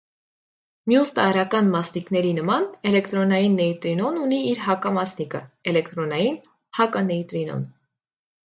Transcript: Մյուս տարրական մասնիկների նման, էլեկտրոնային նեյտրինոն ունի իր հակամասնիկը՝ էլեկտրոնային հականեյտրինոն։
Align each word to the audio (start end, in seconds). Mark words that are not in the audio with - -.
Մյուս 0.91 1.11
տարրական 1.17 1.67
մասնիկների 1.73 2.31
նման, 2.37 2.65
էլեկտրոնային 2.91 3.59
նեյտրինոն 3.63 4.19
ունի 4.23 4.41
իր 4.55 4.65
հակամասնիկը՝ 4.69 5.45
էլեկտրոնային 5.73 6.41
հականեյտրինոն։ 6.81 7.71